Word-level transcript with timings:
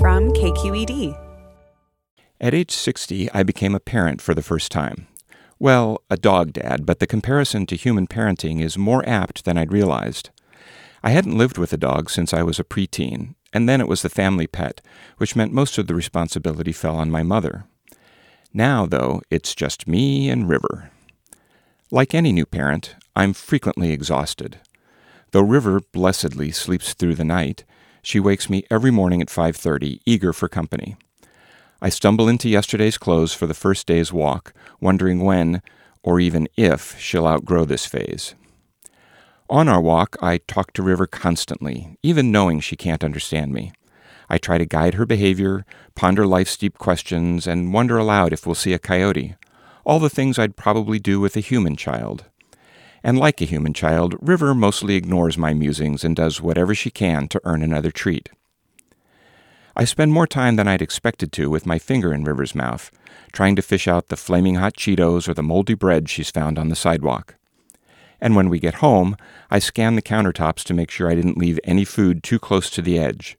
From 0.00 0.30
KQED. 0.32 1.14
At 2.40 2.54
age 2.54 2.70
60, 2.70 3.30
I 3.32 3.42
became 3.42 3.74
a 3.74 3.80
parent 3.80 4.22
for 4.22 4.32
the 4.32 4.42
first 4.42 4.72
time. 4.72 5.06
Well, 5.58 6.02
a 6.08 6.16
dog 6.16 6.54
dad, 6.54 6.86
but 6.86 7.00
the 7.00 7.06
comparison 7.06 7.66
to 7.66 7.76
human 7.76 8.06
parenting 8.06 8.62
is 8.62 8.78
more 8.78 9.06
apt 9.06 9.44
than 9.44 9.58
I'd 9.58 9.74
realized. 9.74 10.30
I 11.02 11.10
hadn't 11.10 11.36
lived 11.36 11.58
with 11.58 11.74
a 11.74 11.76
dog 11.76 12.08
since 12.08 12.32
I 12.32 12.42
was 12.42 12.58
a 12.58 12.64
preteen, 12.64 13.34
and 13.52 13.68
then 13.68 13.78
it 13.78 13.88
was 13.88 14.00
the 14.00 14.08
family 14.08 14.46
pet, 14.46 14.80
which 15.18 15.36
meant 15.36 15.52
most 15.52 15.76
of 15.76 15.86
the 15.86 15.94
responsibility 15.94 16.72
fell 16.72 16.96
on 16.96 17.10
my 17.10 17.22
mother. 17.22 17.64
Now, 18.54 18.86
though, 18.86 19.20
it's 19.28 19.54
just 19.54 19.86
me 19.86 20.30
and 20.30 20.48
River. 20.48 20.92
Like 21.90 22.14
any 22.14 22.32
new 22.32 22.46
parent, 22.46 22.94
I'm 23.14 23.34
frequently 23.34 23.92
exhausted. 23.92 24.60
Though 25.32 25.42
River 25.42 25.80
blessedly 25.92 26.52
sleeps 26.52 26.94
through 26.94 27.16
the 27.16 27.24
night, 27.24 27.64
she 28.02 28.20
wakes 28.20 28.48
me 28.50 28.64
every 28.70 28.90
morning 28.90 29.20
at 29.20 29.28
5:30, 29.28 30.00
eager 30.06 30.32
for 30.32 30.48
company. 30.48 30.96
I 31.82 31.88
stumble 31.88 32.28
into 32.28 32.48
yesterday's 32.48 32.98
clothes 32.98 33.32
for 33.32 33.46
the 33.46 33.54
first 33.54 33.86
day's 33.86 34.12
walk, 34.12 34.52
wondering 34.80 35.20
when, 35.24 35.62
or 36.02 36.20
even 36.20 36.48
if, 36.56 36.98
she'll 36.98 37.26
outgrow 37.26 37.64
this 37.64 37.86
phase. 37.86 38.34
On 39.48 39.68
our 39.68 39.80
walk, 39.80 40.16
I 40.22 40.38
talk 40.38 40.72
to 40.74 40.82
River 40.82 41.06
constantly, 41.06 41.96
even 42.02 42.30
knowing 42.30 42.60
she 42.60 42.76
can't 42.76 43.02
understand 43.02 43.52
me. 43.52 43.72
I 44.28 44.38
try 44.38 44.58
to 44.58 44.64
guide 44.66 44.94
her 44.94 45.06
behavior, 45.06 45.64
ponder 45.96 46.24
life's 46.24 46.56
deep 46.56 46.78
questions, 46.78 47.46
and 47.46 47.74
wonder 47.74 47.98
aloud 47.98 48.32
if 48.32 48.46
we'll 48.46 48.54
see 48.54 48.72
a 48.72 48.78
coyote. 48.78 49.34
All 49.84 49.98
the 49.98 50.08
things 50.08 50.38
I'd 50.38 50.56
probably 50.56 51.00
do 51.00 51.18
with 51.18 51.36
a 51.36 51.40
human 51.40 51.74
child. 51.74 52.26
And 53.02 53.18
like 53.18 53.40
a 53.40 53.46
human 53.46 53.72
child, 53.72 54.14
River 54.20 54.54
mostly 54.54 54.94
ignores 54.94 55.38
my 55.38 55.54
musings 55.54 56.04
and 56.04 56.14
does 56.14 56.40
whatever 56.40 56.74
she 56.74 56.90
can 56.90 57.28
to 57.28 57.40
earn 57.44 57.62
another 57.62 57.90
treat. 57.90 58.28
I 59.76 59.84
spend 59.84 60.12
more 60.12 60.26
time 60.26 60.56
than 60.56 60.68
I'd 60.68 60.82
expected 60.82 61.32
to 61.32 61.48
with 61.48 61.64
my 61.64 61.78
finger 61.78 62.12
in 62.12 62.24
River's 62.24 62.54
mouth, 62.54 62.90
trying 63.32 63.56
to 63.56 63.62
fish 63.62 63.88
out 63.88 64.08
the 64.08 64.16
flaming 64.16 64.56
hot 64.56 64.74
Cheetos 64.74 65.28
or 65.28 65.34
the 65.34 65.42
moldy 65.42 65.74
bread 65.74 66.08
she's 66.08 66.30
found 66.30 66.58
on 66.58 66.68
the 66.68 66.76
sidewalk. 66.76 67.36
And 68.20 68.36
when 68.36 68.50
we 68.50 68.58
get 68.58 68.74
home, 68.74 69.16
I 69.50 69.58
scan 69.58 69.94
the 69.94 70.02
countertops 70.02 70.64
to 70.64 70.74
make 70.74 70.90
sure 70.90 71.10
I 71.10 71.14
didn't 71.14 71.38
leave 71.38 71.58
any 71.64 71.84
food 71.84 72.22
too 72.22 72.38
close 72.38 72.68
to 72.70 72.82
the 72.82 72.98
edge. 72.98 73.38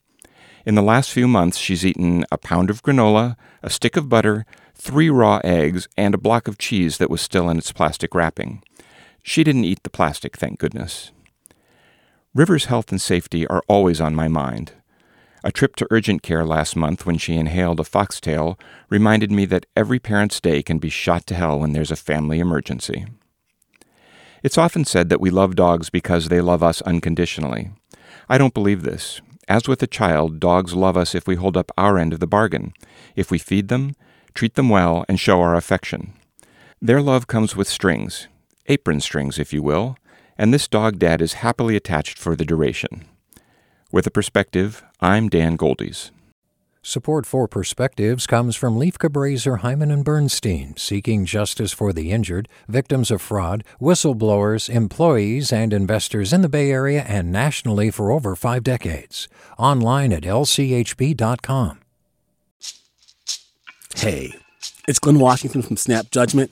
In 0.66 0.76
the 0.76 0.82
last 0.82 1.12
few 1.12 1.28
months, 1.28 1.58
she's 1.58 1.86
eaten 1.86 2.26
a 2.32 2.38
pound 2.38 2.70
of 2.70 2.82
granola, 2.82 3.36
a 3.62 3.70
stick 3.70 3.98
of 3.98 4.10
butter, 4.10 4.46
three 4.74 5.10
raw 5.10 5.40
eggs, 5.44 5.88
and 5.98 6.16
a 6.16 6.20
block 6.20 6.48
of 6.48 6.58
cheese 6.58 6.98
that 6.98 7.10
was 7.10 7.22
still 7.22 7.50
in 7.50 7.58
its 7.58 7.72
plastic 7.72 8.16
wrapping. 8.16 8.64
She 9.24 9.44
didn't 9.44 9.66
eat 9.66 9.84
the 9.84 9.90
plastic, 9.90 10.38
thank 10.38 10.60
goodness. 10.60 11.12
River's 12.34 12.66
health 12.66 12.92
and 12.92 13.02
safety 13.02 13.46
are 13.48 13.64
always 13.68 14.00
on 14.00 14.16
my 14.16 14.28
mind. 14.28 14.74
A 15.44 15.52
trip 15.52 15.76
to 15.78 15.88
urgent 15.90 16.22
care 16.22 16.46
last 16.46 16.76
month 16.76 17.06
when 17.06 17.18
she 17.18 17.36
inhaled 17.36 17.80
a 17.80 17.84
foxtail 17.84 18.60
reminded 18.90 19.32
me 19.32 19.46
that 19.46 19.66
every 19.76 20.00
parent's 20.00 20.40
day 20.40 20.62
can 20.62 20.78
be 20.78 20.90
shot 20.90 21.26
to 21.28 21.36
hell 21.36 21.60
when 21.60 21.74
there's 21.74 21.92
a 21.92 21.96
family 21.96 22.40
emergency. 22.40 23.06
It's 24.44 24.58
often 24.58 24.86
said 24.86 25.10
that 25.10 25.22
we 25.22 25.30
love 25.30 25.56
dogs 25.56 25.90
because 25.90 26.30
they 26.30 26.42
love 26.42 26.64
us 26.64 26.82
unconditionally. 26.84 27.72
I 28.30 28.38
don't 28.38 28.54
believe 28.54 28.84
this. 28.84 29.22
As 29.48 29.68
with 29.68 29.84
a 29.84 29.88
child, 29.88 30.40
dogs 30.40 30.74
love 30.74 30.96
us 30.96 31.14
if 31.14 31.28
we 31.28 31.36
hold 31.36 31.58
up 31.58 31.72
our 31.78 31.98
end 31.98 32.14
of 32.14 32.20
the 32.20 32.28
bargain, 32.28 32.74
if 33.16 33.30
we 33.30 33.38
feed 33.38 33.68
them, 33.68 33.96
treat 34.34 34.56
them 34.56 34.70
well, 34.70 35.06
and 35.10 35.20
show 35.20 35.42
our 35.42 35.56
affection. 35.56 36.14
Their 36.82 37.02
love 37.02 37.28
comes 37.28 37.56
with 37.56 37.68
strings, 37.68 38.28
apron 38.68 39.02
strings, 39.02 39.40
if 39.40 39.54
you 39.54 39.62
will, 39.62 39.98
and 40.38 40.54
this 40.54 40.68
dog 40.68 41.00
dad 41.00 41.22
is 41.22 41.34
happily 41.34 41.76
attached 41.76 42.18
for 42.18 42.36
the 42.36 42.46
duration. 42.46 43.06
With 43.92 44.08
a 44.08 44.12
perspective, 44.12 44.84
I'm 45.00 45.30
Dan 45.30 45.58
Goldes. 45.58 46.12
Support 46.84 47.28
for 47.28 47.48
Perspectives 47.48 48.26
comes 48.26 48.56
from 48.56 48.76
Lieff 48.76 48.94
Cabraser, 48.94 49.60
Heimann 49.60 49.94
and 49.94 50.04
Bernstein, 50.04 50.76
seeking 50.78 51.26
justice 51.26 51.72
for 51.72 51.94
the 51.94 52.10
injured, 52.12 52.50
victims 52.68 53.12
of 53.12 53.22
fraud, 53.22 53.64
whistleblowers, 53.80 54.68
employees, 54.68 55.54
and 55.54 55.74
investors 55.74 56.34
in 56.34 56.42
the 56.42 56.50
Bay 56.50 56.72
Area 56.72 57.04
and 57.04 57.32
nationally 57.32 57.92
for 57.92 58.10
over 58.10 58.36
five 58.36 58.64
decades. 58.64 59.28
Online 59.60 60.12
at 60.12 60.24
lchb.com. 60.24 61.80
Hey, 63.96 64.34
it's 64.88 64.98
Glynn 64.98 65.20
Washington 65.20 65.62
from 65.62 65.78
Snap 65.78 66.10
Judgment, 66.10 66.52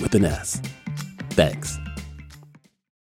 with 0.00 0.14
an 0.14 0.24
S. 0.24 0.60
Thanks. 1.30 1.78